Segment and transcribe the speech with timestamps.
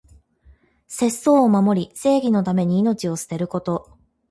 [0.87, 3.99] 節操を守り、正義のために命を捨てること。